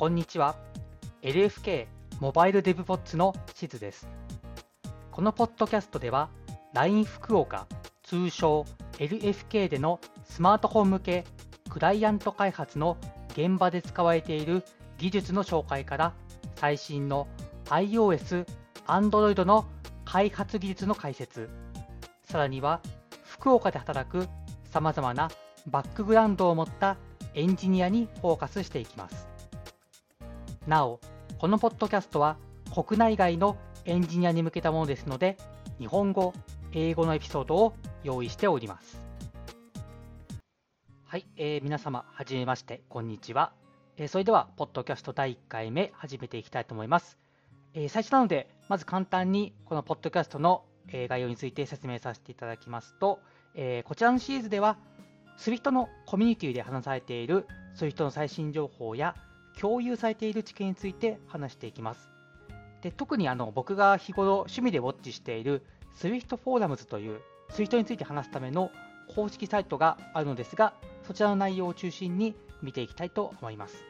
[0.00, 0.56] こんにちは。
[1.20, 1.86] LFK
[2.20, 4.08] モバイルデブポッツのしずです。
[5.10, 6.30] このポッドキャストでは、
[6.72, 7.66] LINE 福岡、
[8.02, 8.64] 通称
[8.96, 11.24] LFK でのスマートフォン向け
[11.68, 12.96] クライアント開発の
[13.32, 14.64] 現場で使われている
[14.96, 16.14] 技術の紹介から
[16.54, 17.28] 最新の
[17.66, 18.46] iOS、
[18.86, 19.66] Android の
[20.06, 21.50] 開発技術の解説、
[22.24, 22.80] さらには
[23.22, 24.26] 福岡で働く
[24.64, 25.30] さまざまな
[25.66, 26.96] バックグラウンドを持った
[27.34, 29.29] エンジニアにフォーカスしていきます。
[30.70, 31.00] なお、
[31.40, 32.36] このポッドキャストは
[32.72, 33.56] 国内外の
[33.86, 35.36] エンジニアに向けたものですので、
[35.80, 36.32] 日本語、
[36.72, 37.74] 英語のエピソードを
[38.04, 39.04] 用意しております。
[41.06, 43.52] はい、えー、皆様、はじめまして、こんにちは。
[43.96, 47.18] えー、それでは、ポッドキャスト第1回目、始めていきたいと思います。
[47.74, 53.18] えー、最初なので、まず簡単に、このポッドキャストの、え概要について説明させていただきますと、
[53.56, 54.78] えこちらのシリーズでは、
[55.36, 59.16] SWIFT のコミュニティで話されている SWIFT の最新情報や
[59.58, 62.10] 共有されている知見について話していきます。
[62.82, 65.62] で特にあの僕が日頃趣味でウォッチしている
[65.98, 67.20] SWIFT フォーラムズという
[67.50, 68.70] SWIFT について話すための
[69.14, 70.72] 公式サイトがあるのですが、
[71.06, 73.84] そちらの内容を中心に見ていきたいと思います。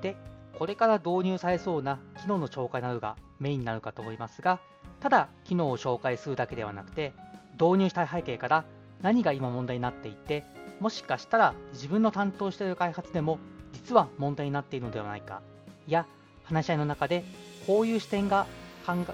[0.00, 0.16] で、
[0.58, 4.60] これから導入されそうな機能の紹介などがメインになるかと思いますが、
[5.00, 7.12] ただ機能を紹介するだけではなくて、
[7.54, 8.64] 導入したい背景から
[9.02, 10.44] 何が今問題になっていて、
[10.82, 13.38] もしかしたら自分の担当している開発でも
[13.72, 15.40] 実は問題になっているのではないか、
[15.86, 16.08] いや、
[16.42, 17.22] 話し合いの中で
[17.68, 18.46] こういう視点が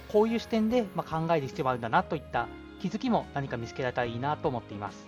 [0.08, 2.48] こういう視点でま考える必要があるんだなといった
[2.80, 5.06] 気づきも何か見つけられたらいいなと思っています。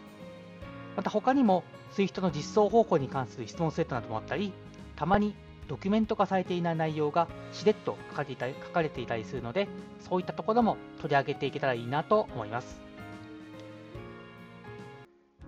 [0.96, 4.52] また他にも SWIFT の実装方法に関する質問セットなどもあったり、
[4.96, 5.34] たまに
[5.66, 9.66] ドキュメント化されていない内容がしれっと書かれていたり書かれていたりするので、
[10.06, 12.78] そういったところも取り上げていけたらいいなと思います。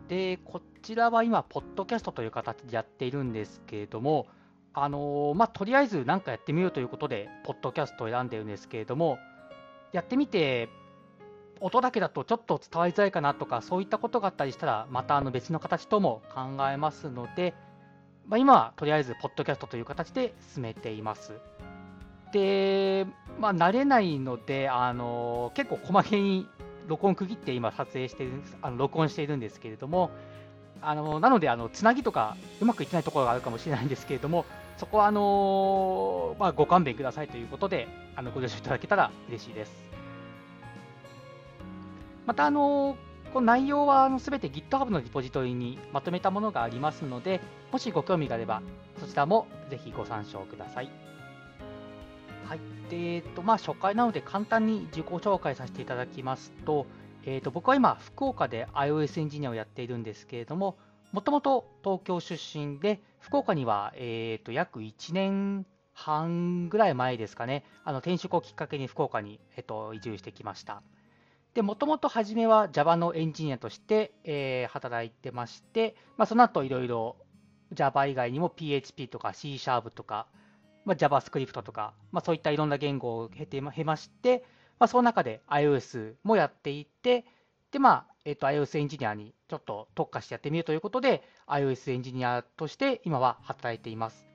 [0.09, 0.39] で、
[0.83, 4.27] ちらは今、ポッドキャストという形でやっているんですけれども、
[4.75, 9.19] あのー、まあ、とりあえず何かやってみようということで、ポッドキャストを選んでいるんですけれども、
[9.93, 10.69] やってみて、
[11.61, 17.55] 音だけだとちょっと伝わりづらいかなとか、そういったことがあったりしたら、またあの別の形とも考えますので、
[18.27, 21.35] まあ、今はとりあえず、ポッドキャストという形で進めています。
[22.33, 23.07] で、
[23.39, 26.49] まあ、慣れないので、あのー、結構細けに
[26.89, 30.11] 録音区切って今撮影してる、あの録音しているんですけれども、
[30.83, 34.45] あのなのであの、つなぎとかうまくいってないところがあるかもしれないんですけれども、
[34.77, 39.73] そこはあのまあ、ご勘弁くださいということで、あのご了承いただけたら嬉しいです。
[42.27, 42.97] また、あの
[43.33, 48.61] この内容はすべて GitHub のリポジトリにまとめたものがありますので、もしご興味があれば、
[49.01, 50.91] そちらもぜひご参照ください。
[52.47, 52.61] はい。
[52.91, 56.87] で、えっと、まあ、初回なので簡単に自己紹介させていただきますと、
[57.25, 60.77] えっと、僕は今、福岡で iOS エンジニアをやっているんですけれども、
[61.13, 70.83] もともと東京出身で、福岡には、えっと、約1年半ぐらい前ですかね、あの転職をきっかけに福岡に、えっと、移住してきました。
[71.55, 77.17] で、もともと初めは Java のエンジニアとして、えー、働いてまして、まあ、その後いろいろ
[77.73, 80.27] Java 以外にも PHP とか C シャープとか、
[80.85, 84.45] まあ、JavaScript とか、まあ、そういったいろんな言語を経て経まして、
[84.83, 87.25] まあ、その中で iOS もやっていって、
[87.71, 94.27] で、まあ、えっ、と、iOS エンジニアにちょっと特化してやってみるということで、iOS エンジニアとして今は働いています。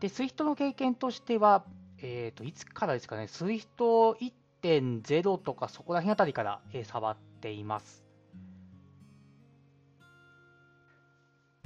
[0.00, 1.64] で、Swift の経験としては、
[2.02, 3.68] えっ、ー、と、いつからですかね、Swift
[4.62, 8.04] 1.0とかそこら辺あたりから、えー、触っています。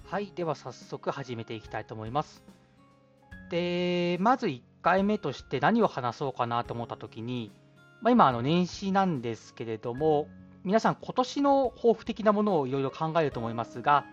[0.04, 2.44] はい、では早速始めていきたいと思います。
[3.50, 7.50] で、まず1回目として何を話そうかなと思ったときに、
[8.04, 10.28] まあ、今、あの年始なんですけれども、
[10.62, 14.04] 皆さん、今年の抱負的なものをいろいろ考えると思いますが、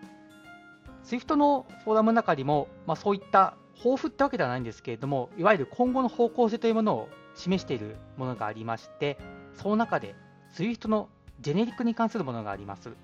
[1.04, 9.18] SWIFT のフォーラムの中にも、まあ、そういった抱負ってわけではないんですけれども、いわゆる今後の方向性というものを示しているものがありまして、
[9.52, 10.14] その中で
[10.54, 11.10] SWIFT の
[11.42, 12.94] ジェネリックに関するものがあります。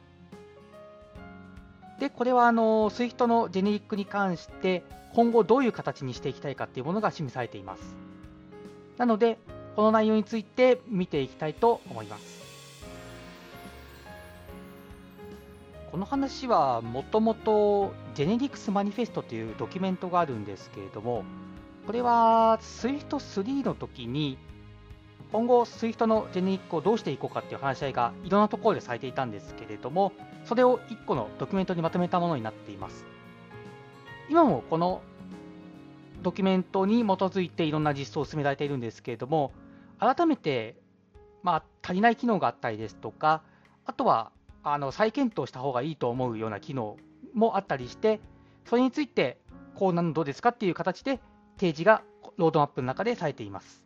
[2.00, 7.94] で、これはあの SWIFT のジェネリックに関して、今後どういう形にしていきたいかっていうものが示されています。
[8.96, 9.38] なので、
[9.78, 12.42] この内容について見ていきたいと思います。
[15.92, 21.22] この話はもともとジェネリクスマニフェストというドキュメントがあるんですけれども、
[21.86, 24.36] これは SWIFT3 の時に
[25.30, 30.12] 今後 SWIFT のジェネリックをどうしていこうかっていう話し合いがいろんなところでされていたんですけれども、
[30.44, 33.06] それを1個のドキュメントにまとめたものになっています。
[34.28, 35.02] 今もこの
[36.24, 39.52] ドキュメントに基づいていろんな実装を進められているんですけれども、
[39.98, 40.76] 改めて、
[41.42, 43.42] まあ、足りない機能があったりですとか、
[43.84, 46.96] あとはあの再検討した方がいいと思うような機能
[47.34, 48.20] もあったりして、
[48.64, 49.38] それについて
[49.74, 51.20] こうなのどうですかっていう形で
[51.56, 52.02] 提示が
[52.36, 53.84] ロードマップの中でされています。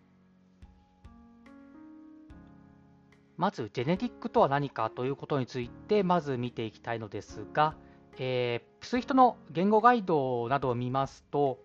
[3.37, 7.75] まず、ジェネティックとは何かということについて、まず見ていきたいのですが、
[8.19, 11.59] えー、SWIFT の言語ガイドなどを見ますと、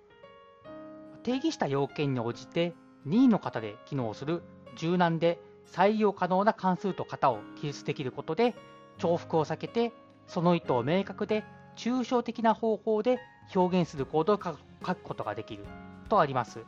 [1.23, 2.73] 定義した要件に応じて
[3.07, 4.43] 任意の型で機能する
[4.75, 5.39] 柔軟で
[5.71, 8.53] 採用可能な関数と型を記述できることで、
[8.97, 9.93] 重複を避けて、
[10.27, 11.45] その意図を明確で
[11.77, 13.19] 抽象的な方法で
[13.55, 15.63] 表現するコードを書くことができる
[16.09, 16.65] とあります。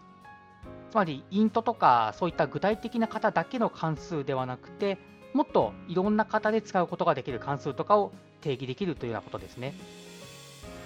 [0.91, 4.97] つまり、イントとかそういった具体的な型だけの関数ではなくて、
[5.33, 9.74] もっといろんな型で使うことができる関数とかを定義できるというようなことですね。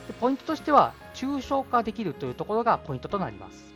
[0.08, 3.74] でポイントとしては、抽象化できるというところがポイントとなります。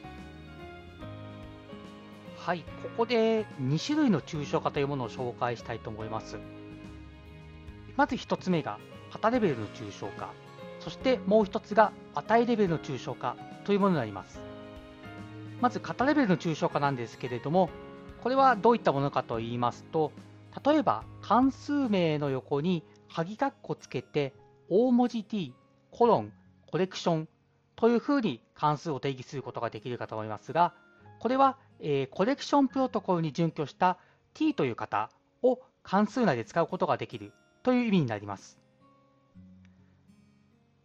[2.48, 6.38] はい、ここで2種類の抽象化というものを紹介したいと思います。
[7.98, 8.80] まず1つ目が
[9.12, 10.30] 型レベルの抽象化、
[10.80, 13.36] そしてもう1つが値レベルの抽象化
[13.66, 14.40] というものになります。
[15.60, 17.70] まず型レベルの抽象化なんですけれども、
[18.24, 20.14] これはどういったものかと言いますと、
[20.66, 22.82] 例えば関数名の横に
[23.14, 24.34] 鍵括弧つけて
[24.70, 25.54] 大文字 t
[25.92, 26.32] コロン
[26.72, 27.28] コレクション
[27.76, 30.74] というふうに関数を定義することができるかと思いますが、
[31.20, 33.98] これはえー、コレクションプロトコルに準拠した
[34.34, 35.10] t という型
[35.42, 37.34] を関数内で使うことができる
[37.64, 38.60] という意味になります。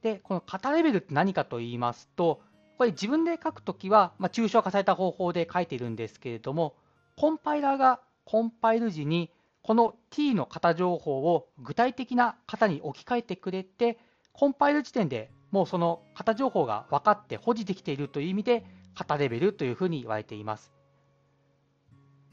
[0.02, 2.40] で、この型レベルって何かと言いますと、
[2.78, 6.74] これ自分で書くときは、まあ、抽象化された方法で書いているんですけれども、
[7.16, 9.30] コンパイラーがコンパイル時に、
[9.62, 13.98] この t の型情報を具体的な型に置き換えてくれて、
[14.32, 20.72] コンパイル時点でもうその型情報が分かって保持できているという意味で、型レベルというふうに言われています。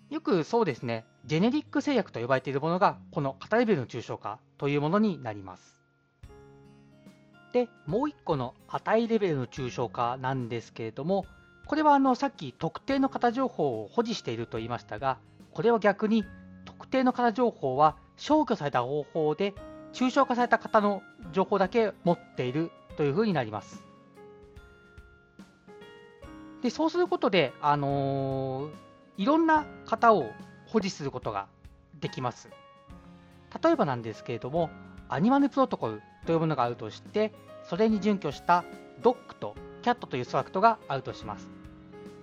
[0.10, 5.80] よくそうですね、ジェネリック製薬と呼ばれているものが、この型レベルの抽象化というものになります。
[7.54, 11.26] で、もう1個の値レベルの抽象化なんですけれども、
[11.68, 15.20] これはあのさっき特定の型情報を保持していると言いましたが、
[15.52, 16.26] これは逆に
[16.66, 19.54] 特定の型情報は消去された方法で
[19.94, 21.04] 抽象化された型の
[21.34, 23.84] 情報だけ持っているというふうになります。
[26.64, 28.89] でそうすることで、あのー
[29.20, 30.32] いろんな型を
[30.68, 31.48] 保持することが
[32.00, 32.50] できます。
[33.62, 34.70] 例えばなんですけれども、
[35.10, 37.34] アニマルプロトコルというものがあるとして、
[37.66, 38.64] それに準拠した
[39.02, 41.50] doc と cat というストラクトがあるとします。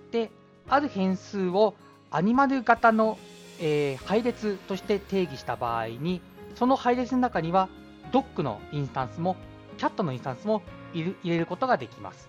[0.09, 0.31] で、
[0.67, 1.75] ある変数を
[2.09, 3.19] アニマル型の、
[3.59, 6.19] えー、配列として定義した場合に、
[6.55, 7.69] その配列の中には
[8.11, 9.35] doc のインスタンスも
[9.77, 10.63] cat のインスタンスも
[10.95, 12.27] 入れることができます。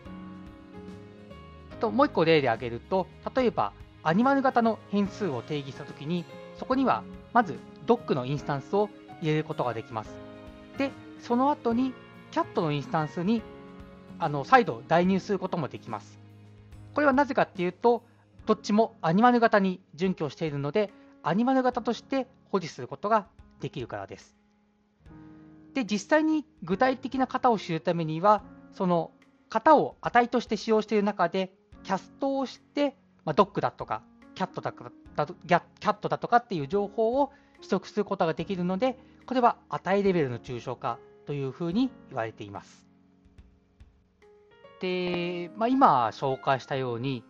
[1.73, 3.73] あともう1個例で挙げると、例えば
[4.09, 6.25] アニマル型の変数を定義したときに、
[6.57, 8.89] そこにはまず doc のインスタンスを
[9.21, 10.11] 入れることができます。
[10.79, 11.93] で、その後に
[12.33, 13.43] cat のインスタンスに
[14.19, 16.19] あの再度代入することもできます。
[16.95, 18.03] これはなぜかっていうと、
[18.47, 20.91] どっちもアニマル型に準拠しているので、
[21.23, 23.27] アニマル型として保持することが
[23.61, 24.35] できるからです。
[25.75, 29.11] で、実際に具体的な型を知るためには、その
[29.51, 31.53] 型を値として使用している中で、
[31.83, 32.97] キャストをして
[33.29, 34.01] まあ、ドッグだとか、
[34.35, 34.91] キャットだとか、
[35.47, 42.87] キャットだとかっていう情報を取得することができるので、これは値レベルの抽象化というふうに言われています。
[44.81, 47.23] で、まあ、今紹介したように、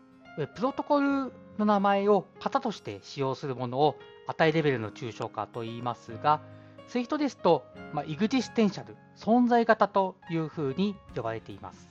[0.55, 3.97] プロトコルの名前を型として使用するものを
[4.29, 6.41] 値レベルの抽象化と言いますが、
[6.91, 11.91] SWIFT ですと、まあ、イグジステンシャル、存在型というふうに呼ばれています。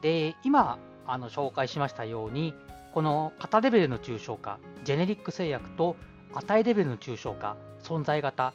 [0.00, 2.54] で、今あの紹介しましたように、
[2.92, 5.96] この型レベルの抽象化、ジェネリック制約と
[6.34, 8.54] 値レベルの抽象化、存在型、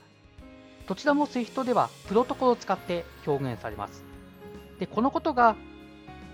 [0.88, 4.04] どちらも SWIFT ではプロトコルを使って表現されます。
[4.80, 5.56] でこのことが、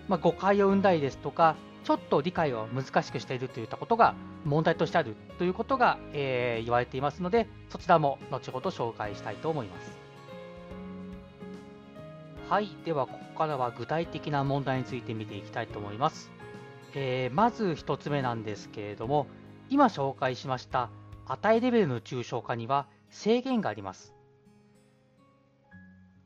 [0.08, 9.98] まあ、誤解を生んだりですとか、ちょっと理解を難しくしているといったことが問題としてあるということが、えー、言われていますので、そちらも後ほど紹介したいと思います。
[12.50, 13.06] はい、では
[13.38, 16.32] からは具体的な問題について見ていきたいと思います。
[16.94, 19.28] えー、まず1つ目なんですけれども、
[19.70, 20.90] 今紹介しました
[21.26, 24.14] 値レベルの抽象化には制限があります。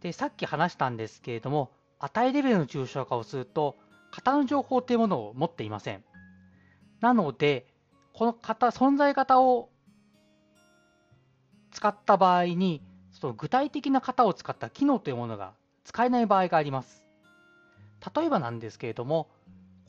[0.01, 3.77] で、さっき話したんですけれども、値レベルの抽象化をすると、
[4.11, 6.03] 型の情報というものを持っていません。
[7.01, 7.67] なので、
[8.13, 9.69] この型、存在型を
[11.71, 15.53] 使った場合に、その具体的な型を使った機能というものが
[15.83, 17.00] 使えない場合があります。
[18.15, 19.29] 例えばなんですけれども、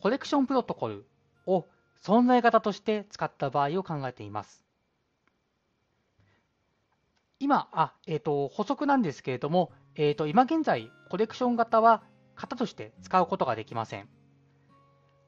[0.00, 1.06] コレクションプロトコル
[1.46, 1.66] を
[2.02, 4.64] 存在型として使った場合を考えています。
[7.38, 12.02] 今、あえーと、補足なんですけれども、えーと、今現在、コレクション型は
[12.36, 14.08] 型として使うことができません。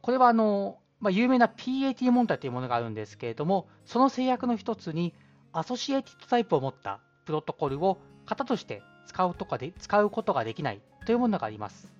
[0.01, 5.15] これはあの、まあ、有名な PAT 問題というものがあるんですけれども、その制約の一つに、
[5.53, 11.93] アソシエイティッドタイプを持ったプロトコルを型として使うとかで使うことができないというものがあります。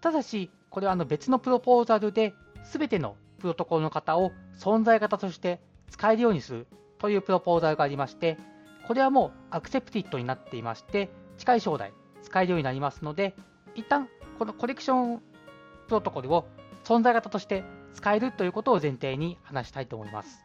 [0.00, 6.66] ただし、これはあの別のプロポーザルで、すべてのプロトコルの型を存在型として使えるようにする
[6.98, 8.38] というプロポーザルがありまして、
[8.86, 13.34] これはもうアクセプティッドになっていまして、近い将来使えるようになりますので、
[13.74, 15.18] 一旦このコレクション
[15.86, 16.46] プロトコルを
[16.84, 17.64] 存在型として
[17.94, 20.44] 使えるということを前提に話したいと思います。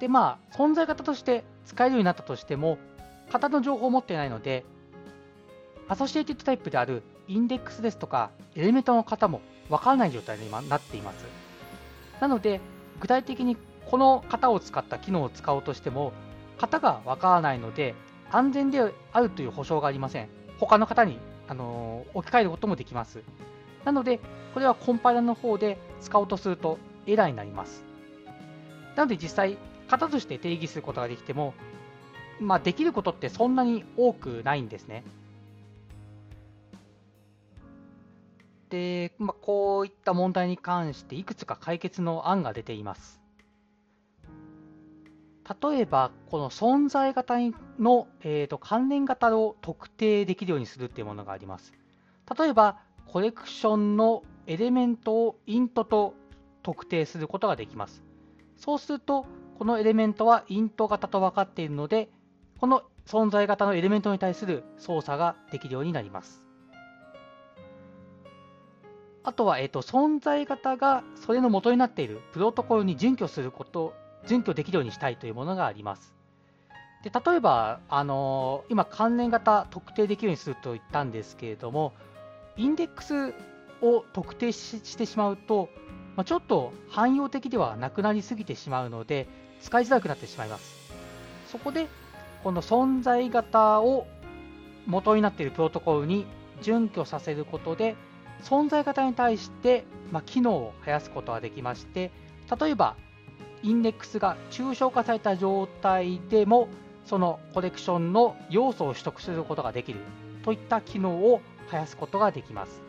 [0.00, 2.78] で、まあ、存在型として使えるようになったとしても、
[3.30, 4.64] 型の情報を持っていないので、
[5.88, 11.24] アソシエイティッドタイプであるインデックスですとか、エレメントの型もわからない状態に今なっています。
[12.20, 12.60] なので、
[13.00, 13.56] 具体的に
[13.88, 16.12] この型を使った機能を使おうとしても、
[16.58, 17.94] 型がわからないので、
[18.32, 20.28] 安全であるという保証がありません。
[20.58, 23.22] 他の方に、あのー、置き換えることもできます。
[23.84, 24.18] なので、
[24.54, 27.84] これはコンパイラの方で使おうとするとエラーになります。
[28.96, 29.56] なので実際、
[29.88, 31.54] 型として定義することができても、
[32.40, 35.04] まあ、できることってそんなに多くないんですね。
[38.76, 43.22] で、まあ、こういった問題に関していくつか解決の案が出ています。
[45.62, 47.36] 例えば、この存在型
[47.78, 51.72] の、えーと、関連型を特定できるようにするっていうものがあります。
[52.38, 56.14] 例えば、コレクションのエレメントをイントと
[56.62, 58.02] 特定することができます。
[58.56, 59.24] そうすると、
[59.58, 62.10] このエレメントはイント型と分かっているので、
[62.60, 66.45] この存在型のエレメントに対する操作ができるようになります。
[69.26, 73.92] あとは、えーと、存在型がそれの元になっているプロトコルに準拠すること、
[74.24, 76.14] 準拠できるようにしたいというものがあります。
[77.02, 81.92] で例えば、あのー、今、関連型特定できるようにすると言ったんですけれども、
[82.56, 83.34] インデックス
[83.82, 85.70] を特定してしまうと、
[86.14, 89.26] まあ、ちょっと汎用的ではなくなりすぎてしまうので、
[89.60, 90.92] 使いづらくなってしまいます。
[91.48, 91.88] そこで、
[92.44, 94.06] この存在型を
[94.86, 96.26] 元になっているプロトコルに
[96.62, 97.96] 準拠させることで、
[98.42, 102.10] 存在型に対して、まあ、機能を生やすことができまして、
[102.60, 102.96] 例えば、
[103.62, 106.68] インデックスが抽象化された状態でも、
[107.04, 110.00] そのコレクションの要素を取得することができる
[110.44, 111.40] といった機能を
[111.70, 112.82] 生やすことができます。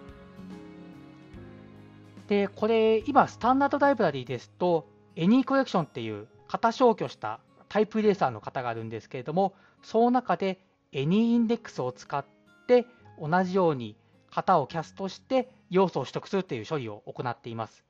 [2.27, 7.39] で、これ、今、スタンダードライブラリーですと、Any コレクションっていう型消去した
[7.69, 10.59] タイプレーサーの型があるんですけれども、その中で
[10.91, 12.25] Any インデックスを使っ
[12.67, 12.85] て
[13.19, 13.95] 同じように
[14.31, 17.83] 型をキャストして要素を取得するという処理を行っています。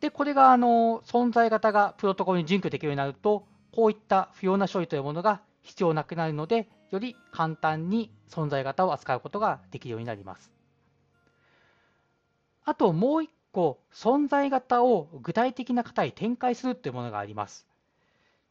[0.00, 10.50] で、これがあの存在型がプロトコルに準拠できるようになると、こういった不要な処理というものが必要なくなるので、より簡単に存在型を扱うことができるようになります。
[12.64, 17.66] あともう一個、存在型を具体的な型に展開するというものがあります。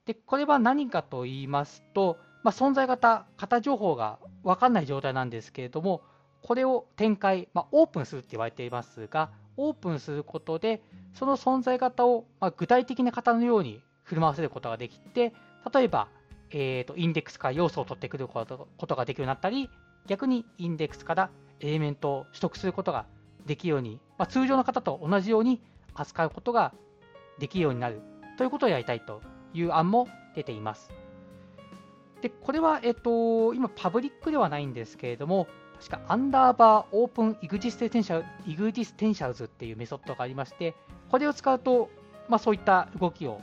[0.05, 6.01] で、これは何かと言いますと、まあ、存在型、型情報が分かんない状態なんですけれども、
[6.41, 10.81] これを展開、まあ、オープンするって言われていますが、オープンすることで、
[11.13, 15.33] その存在型を、ま具体的な型のように振る舞わせることができて、
[15.73, 16.07] 例えば、
[16.51, 19.69] えーと、インデックスから要素を取ってくることができるようになったり、
[20.07, 21.29] 逆にインデックスから
[21.59, 23.05] エレメントを取得することが
[23.45, 25.61] できるように、まあ、通常の方と同じように
[25.93, 26.73] 扱うことが
[27.37, 28.01] できるようになる
[28.37, 29.21] ということをやりたいと
[29.53, 30.89] いう案も出ています。
[32.21, 35.47] で、これは、えっと、今、パブリックではないんですけれども、
[35.79, 40.75] 確かアンダーバー open existential existentials っていうメソッドがありまして、
[41.09, 41.89] これを使うと、
[42.27, 43.41] まあ、そういった動きを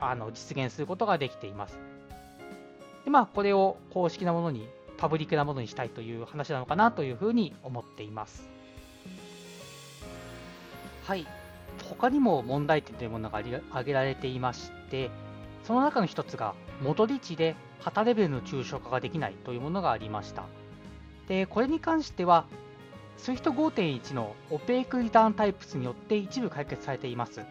[0.00, 1.78] あの実現することができています。
[3.04, 8.48] で、まあ、これを公式なものに、パブリックなものにしたいという話なのかなというふうに思っています。
[11.04, 11.26] はい。
[11.88, 15.10] 他にも問題点というものが挙げられていまして、
[15.64, 20.44] その中の一つが、戻り値で型レベルの抽象化ができないというものがありました。
[21.28, 22.46] で、これに関しては、
[23.18, 27.44] SWIFT 5.1の Opaque Return Types によって一部解決されています。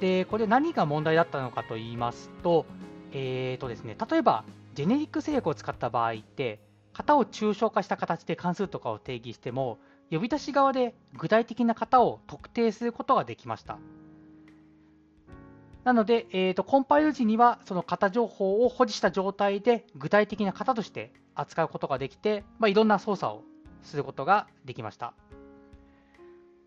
[0.00, 2.66] で、これ何が問題だったのかと言いますと、
[3.12, 6.60] えーとですね、例えば、ジェネリック制約を使った場合って、
[6.94, 9.78] 型を抽象化した形で関数とかを定義しても、
[10.10, 13.78] 呼び出し側で具体的な型を特定することができました。
[15.84, 23.44] なので、えーと、コンパイル時にはその型情報を保持した状態で具体的な型として扱うことができて、まあ、いろんな操作を
[23.82, 25.14] することができました。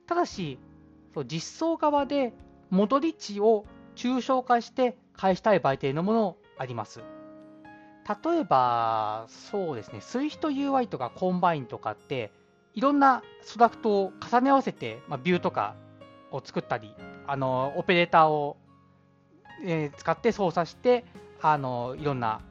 [0.07, 0.57] ただし、
[1.13, 2.33] そう実装側で
[2.69, 7.01] 戻り値を抽象化して返したい場合というのもあります。
[8.23, 12.31] 例えば、そうですね、Swift UI とか Combine とかって、
[12.73, 15.75] いろんな struct を重ね合わせて、まあ、 view とか
[16.31, 16.95] を作ったり、
[17.27, 18.57] あのオペレーターを、
[19.63, 21.05] えー、使って操作して、
[21.41, 22.41] あのいろんな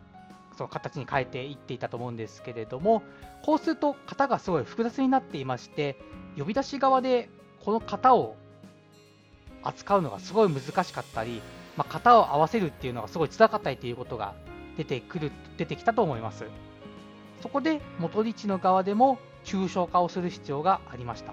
[0.60, 3.02] その形に変えていっていたと思うんですけれども、
[3.42, 5.96] こうすると型がすごい複雑になっていまして、
[6.36, 7.30] 呼び出し側で
[7.64, 8.36] この型を
[9.62, 11.40] 扱うのがすごい難しかったり、
[11.78, 14.34] まあ、型を合わせるっていうのがすごい辛かったりということが
[14.76, 16.44] 出てくる出てきたと思います。
[17.40, 21.32] そこで元リッチの側でも抽象化をする必要がありました。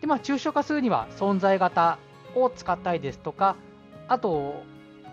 [0.00, 1.98] でまあ、抽象化するには存在型
[2.34, 3.54] を使ったりですとか、
[4.08, 4.64] あと、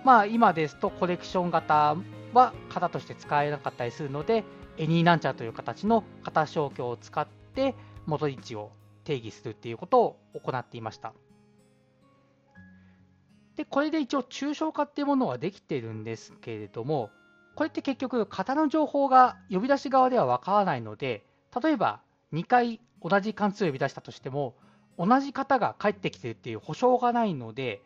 [0.03, 1.95] まあ、今ですとコレクション型
[2.33, 4.43] は型として使えなかったりするので、
[4.77, 7.75] エニーナンチャーという形の型消去を使って
[8.07, 8.71] 元リッチを
[9.03, 11.13] 定義するっていうことを行っていました。
[13.55, 17.11] で、これで一応抽象化っていうものはできてるんですけれども、
[17.55, 21.25] これって結局、型の情報が呼び出し側ではわからないので、
[21.61, 22.01] 例えば
[22.33, 24.55] 2回同じ関数を呼び出したとしても、
[24.97, 27.81] 同じ型が返ってきてるっていう保証がないので、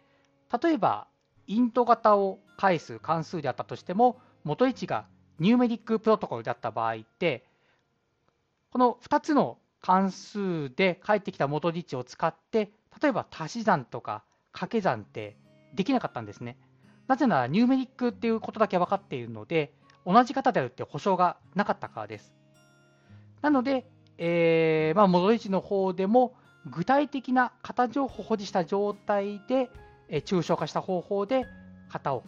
[0.62, 1.08] 例えば、
[1.48, 5.06] イント型を返す関数であったとしても、元位置が
[5.40, 7.46] ニューメリックプロトコルだった場合って、
[8.72, 12.72] この2つの関数で返ってきた元位置を使って、
[13.02, 15.38] 例えば足し算とか掛け算って
[15.74, 16.58] できなかったんですね。
[17.08, 19.74] なぜならニューメリックっていうことだけ分かっているので、
[20.06, 22.34] 同じ型であるって保証がなかったからです。
[23.42, 23.86] なので、
[24.18, 26.34] えーまあ、戻り値の方でも
[26.66, 29.70] 具体的な型情報を保持した状態で、
[30.10, 31.46] え、抽象化した方法で
[31.92, 32.24] 型を、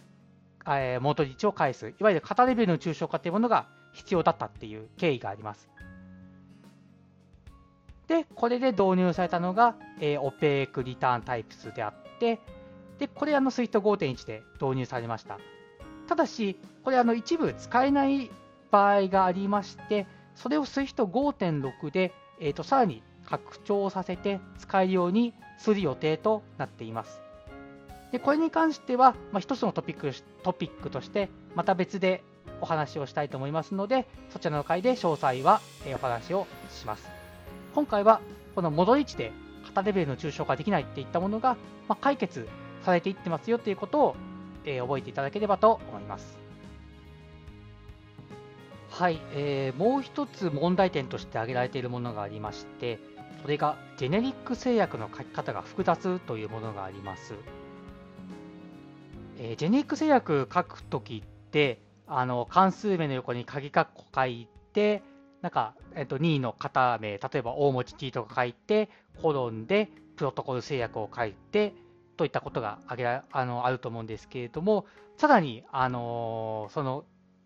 [0.65, 5.69] えー、戻り値を返す、いわゆる型レベルの抽象化というものが必要だったっていう経緯があります。
[8.07, 12.39] で、これで導入されたのが、えー、オペークリターンタイプスであって、
[12.99, 15.39] で、これあの Swift5.1 で導入されました。
[16.07, 18.31] ただし、これあの一部使えない
[18.71, 27.26] 場合がありまして、それを Swift5.6 で、えー、とさらに拡張させて使えるようにする予定となっています。
[28.11, 32.23] でこれに関しては、まあ、一つのトピックトピックとして、また別で
[32.61, 37.09] お話をしたいと思いますので、そちらの回で詳細は、えお話をします。
[37.75, 38.21] 今回は、
[38.55, 39.31] この戻り値で
[39.65, 42.47] 型レベルの抽象化できないっていったものが、まあ、解決
[42.83, 44.15] されていってますよということを、
[44.65, 46.37] え、覚えていただければと思います。
[48.89, 52.99] はい、えー、もう一つ問題点として挙げられているものがありまして、
[53.43, 57.35] それがジェネリック制約の書き方が複雑というものがあります。
[59.47, 65.01] えー、ジェネリック制約書くときって、あの関数名の横に鍵括弧書いて、
[65.41, 68.89] なんか、えっと、2位の型名、例えば大文字 t とか書いて、
[69.21, 71.73] コロンでプロトコル制約を書いて、
[72.17, 77.05] といったことが挙げらあのあると思うんですけれども、さらに、あのその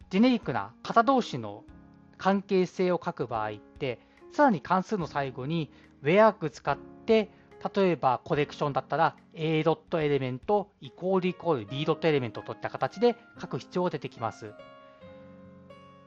[0.09, 1.63] ジェネリックな型同士の
[2.17, 3.99] 関係性を書く場合って、
[4.31, 7.29] さらに関数の最後に where 使って、
[7.75, 14.53] 例えばコレクションだったら a ドットエレメントイコールイコール b ドットエレメントといった形で書く必要が出てきます。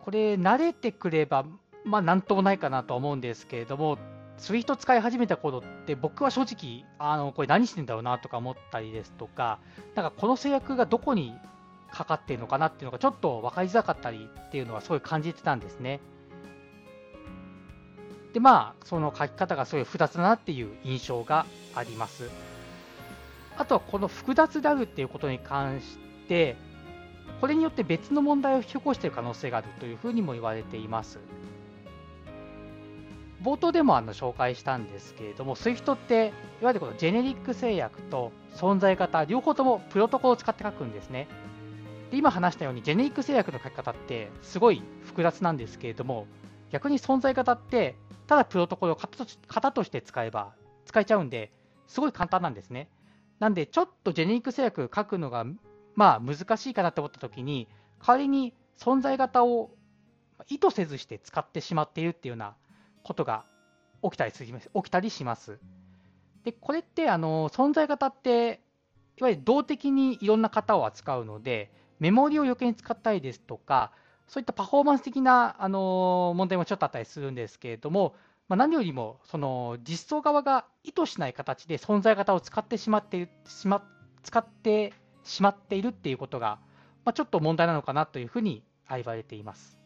[0.00, 1.46] これ慣れてくれば、
[1.84, 3.98] まあなんともないかなと思うんですけれども、
[4.36, 9.60] ツイート使い始めた頃って僕は正直あのこれ何してんだろうなとか思ったりですとか
[9.94, 11.34] なんかこの制約がどこに
[11.92, 16.00] かかってるのかなっていうのがちょっと分かりづらかったりっていうのはすごい感じてたんですね。
[18.34, 22.28] でまあその書き方がすごい複雑だなっていう印象があります。
[23.56, 25.96] あとはこの複雑であるっていうことに関し
[26.28, 26.56] て
[27.40, 31.20] これによって別の問題を引き起こしている可能性があるというふうにも言われています。
[33.44, 41.28] 冒頭でもあの紹介したんですけれども、SWIFT っていわゆるこのジェネリック制約と存在型、両方ともプロトコルを使って書くんですね。
[42.10, 46.26] で今話したように、ジェネリック制約の書き方ってすごい複雑なんですけれども、
[46.70, 47.96] 逆に存在型って、
[48.26, 50.54] ただプロトコルを型として使えば
[50.86, 51.52] 使えちゃうんで、
[51.86, 52.88] すごい簡単なんですね。
[53.38, 55.44] なんで、ちょっとジェネリック制約書くのが
[55.94, 57.68] まあ難しいかなと思ったときに、
[58.06, 59.70] 代わりに存在型を
[60.48, 62.54] 意図せずして使ってしまっているっていうような
[63.02, 63.44] ことが
[64.02, 65.58] 起きたりす起きたりします。
[66.44, 68.60] で、これってあの存在型って、
[69.16, 73.92] いわゆる動的にいろんな型を扱うので、メモリを余計に使ったりですとか、
[74.28, 78.14] そういったパフォーマンス的なあの問題もちょっとあったりするんですけれども、
[78.48, 83.82] まあ、何よりもその実装側が意図しない形で存在型を使ってしまっているしま
[84.22, 86.58] 使ってしまっているっていうことが、
[87.04, 89.78] まあ、ちょっと問題なのかなというふうに言われています。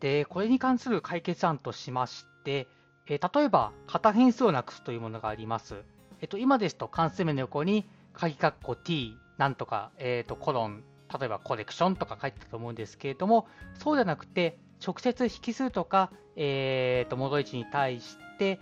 [0.00, 2.68] で、これに関する解決案としまして、
[3.08, 5.82] えー、例えば、型変数をなくすというものがあります。
[6.20, 10.84] えっ、と、今ですと関数名の横に鍵括弧 t なんとか、えっ、と、コロン
[11.18, 18.60] 例えばコレクションとか書いてたと思うんですけれども、そうじゃなくて、直接引数とか、えー、と戻り値に対して、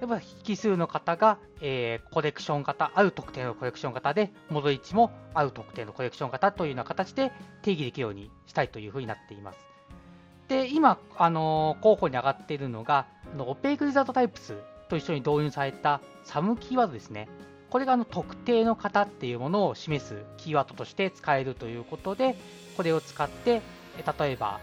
[0.00, 9.58] 例えば引数の型が、えー、コレクション型、ある特定のコレクション型で、戻り値もある特定のコレクション型というような形で定義できるようにしたいというふうになっています。
[10.48, 13.06] で、今、あのー、候補に上がっているのが、
[13.38, 14.56] オペイクリザートタイプス
[14.88, 17.28] と一緒に導入されたサムキーワードですね。
[17.70, 22.36] これがあの特定の型っていうものを示すキーワードとして使えるということで、
[22.76, 23.62] これを使って、
[24.18, 24.60] 例えば、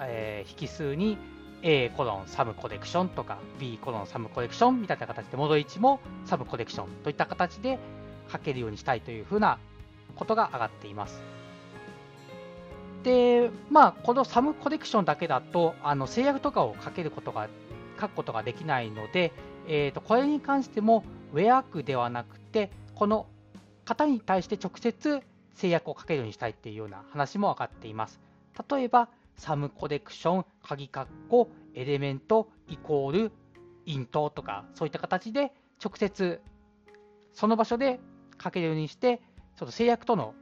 [0.00, 1.16] えー、引数に
[1.62, 7.78] A コロンサムコレクションとか B コロンサムコレクションみたいな形で戻り値もサムコレクションといった形で
[8.32, 9.58] 書けるようにしたいというふうな
[10.14, 11.20] ことが上がっています。
[13.02, 17.48] で、まあ、このサムコレクションだけだと、あの制約とかをかけることが、
[18.00, 19.32] 書くことができないので、
[19.66, 23.26] えー、とこれに関しても Where ではなくて、この
[23.84, 25.22] 型に対して直接
[25.54, 28.20] 制約をかけるようにしたいっていうような話も分かっています。
[28.70, 33.32] 例えば、サムコレクション、鍵括弧、エレメント、イコール、
[33.86, 36.40] イントとか、そういった形で直接
[37.38, 38.00] その場所で
[38.42, 39.20] 書けるようにして、
[39.56, 40.34] その制約との、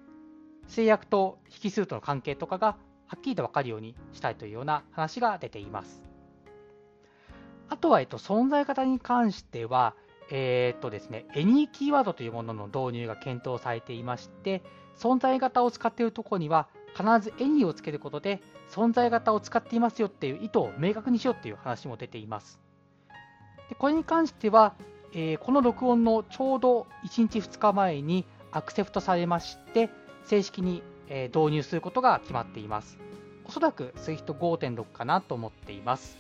[0.67, 2.69] 制約と引数との関係とかが
[3.07, 6.03] はっきりと分かるようにしたいというような話が出ています。
[7.69, 9.95] あとは、えっと、存在型に関しては、
[10.31, 14.63] えー、っとですね、any キーワードというものの導入が検討されていまして、
[14.97, 22.59] 存在型を使っているところには、必ず any をつけることで、存在型を使っていますよっていう意図を明確にしようっていう話も出ています。
[23.69, 24.75] でこれに関しては、
[25.13, 29.91] えー、この録音のちょうど1日2日前にアクセプトされまして、
[30.25, 32.99] 正式に、え導入することが決まっています。
[33.45, 36.19] おそらく SWIFT5.6 かなと思っています。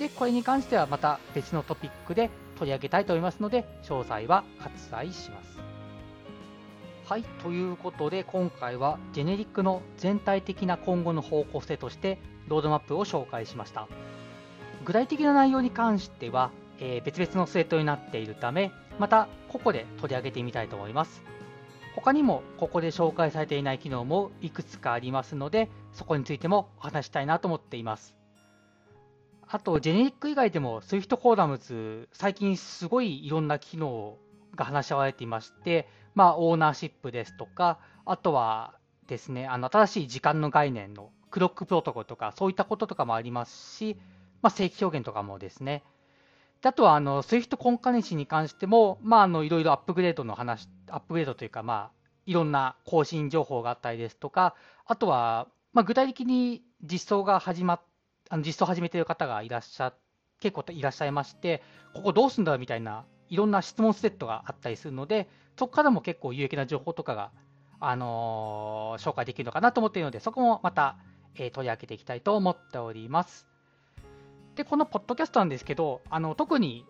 [0.00, 5.58] で、これに関してはまた別のトピックで取り上げたいと思いますので、詳細は割愛します。
[7.06, 13.88] はい、ということで今回はジェネリックの全体的な今後の方向性としてロードマップを紹介しました。
[14.84, 21.22] 具体的な内容に関しては、えー、別々のスレッドになっているため、またここで取り上げてみたいと思います。
[21.94, 28.16] 他にもここで紹介されていない機能もいくつかありますので、そこについてもお話したいなと思っています。
[29.54, 34.18] あと、ジェネリック以外でも Swift コーダムズ、最近すごいいろんな機能
[34.56, 38.74] が話し合われていまして、まあ、オーナーシップですとか、あとは
[39.06, 43.96] ですね、あの新しい時間の概念のクロックプロトコルとか、そういったこととかもありますし、
[44.42, 45.84] まあ、正規表現とかもですね。
[46.60, 51.90] であとは、あの、Swift コンカネシに関しても、まあ、あの、いろいろアップグレードの話、アップグレードというか、まあ、
[52.26, 57.80] いろんな更新情報があったりですとか、あとは、まあ、具体的に実装が始まっ
[58.30, 59.92] あの実装始めてる方がいらっしゃ
[60.40, 61.62] 結構いらっしゃいまして、
[61.94, 67.30] ここどうすんだみたいないろんな質問セットがあったりするので、そこからも結構有益な情報とかが、
[67.80, 70.96] あのー、紹介できるのかなと思っているので、そこもまた、
[71.36, 73.46] えー、取り上げていきたいと思っております。
[74.56, 76.84] で、このポッドキャストなんですけど、あの特に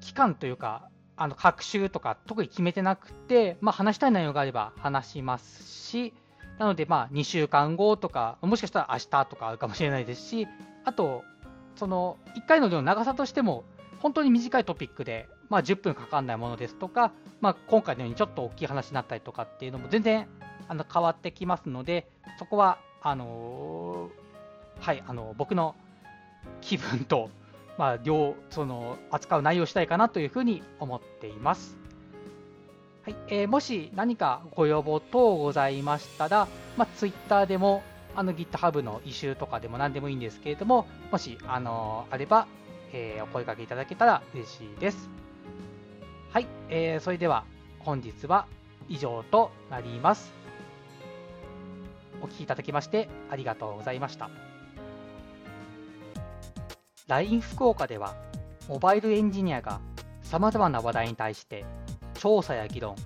[0.00, 6.14] 期間というか、あの学習とか特に決めてなくて、まあ、話したい内容があれば話しますし、
[6.60, 10.46] なので、まあ、2週間後とか、もしかしたら明日とかあるかもしれないですし、
[10.84, 11.24] あと、
[11.74, 13.64] その1回の量の長さとしても、
[14.00, 20.28] 本当に短いトピックで、まあ、10分かかんないものですとか、まあ、今回のようにちょっと大きい話になったりとかっていうのも全然
[20.68, 22.06] あの変わってきますので、
[22.38, 25.74] そこは、あのー、はい、あの僕の
[26.60, 27.30] 気分と、
[27.78, 31.79] まあ、両その扱う内容をしたいかなというふうに思っています。
[33.10, 36.46] はいえー、もし何かご要望等ございましたら、
[36.76, 37.82] まあ、Twitter でも
[38.14, 42.46] あの GitHub のイシューとかでも何でもいいんですけれども、もし、あの、あれば、
[42.92, 45.08] えー、お声掛けいただけたら嬉しいです。
[46.32, 47.44] はい、えー、それでは
[47.80, 48.46] 本日は
[48.88, 50.32] 以上となります。
[52.22, 54.30] お聴きいただきましてありがとうございました。
[57.08, 58.14] LINE 福岡では、
[58.68, 59.80] モバイルエンジニアが
[60.22, 61.64] 様々な話題に対して
[62.20, 62.96] 調査や議論、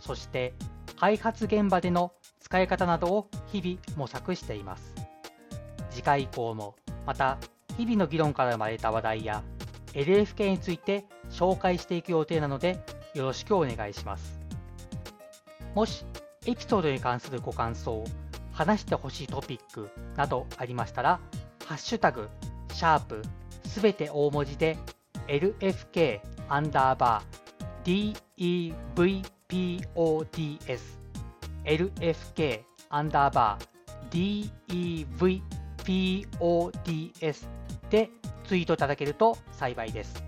[0.00, 0.52] そして
[0.98, 4.92] 開発現場での使い方などを日々模索しています。
[5.90, 6.74] 次回以降も
[7.06, 7.38] また
[7.76, 9.44] 日々の議論から生まれた話題や
[9.92, 12.84] LFK について紹介していく予定なので
[13.14, 14.40] よろしくお願いします。
[15.76, 16.04] もし
[16.44, 18.02] エピソードに関するご感想、
[18.50, 21.20] 話してほしいトピックなどありましたら、
[21.64, 22.28] ハッシュタグ、
[22.72, 23.22] シャープ、
[23.66, 24.76] すべて大文字で
[25.28, 29.30] LFK アンダーバー LEVPODS
[31.64, 34.50] LFK アンダーバー
[35.86, 37.46] DEVPODS
[37.90, 38.10] で
[38.46, 40.24] ツイートいただけると幸いです。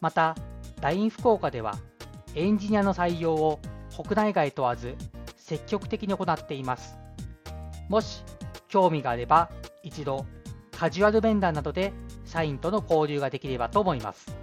[0.00, 0.36] また、
[0.80, 1.74] LINE 福岡では
[2.34, 3.60] エンジニアの採用を
[3.96, 4.96] 国内外問わず
[5.36, 6.98] 積極的に行っています。
[7.88, 8.24] もし
[8.68, 9.50] 興味があれば
[9.82, 10.24] 一度
[10.70, 11.92] カジュアルベンダーなどで
[12.24, 14.34] 社員との交流ができればと思います。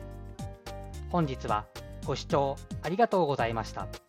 [1.10, 1.66] 本日は
[2.06, 4.09] ご視聴ありがとうございました。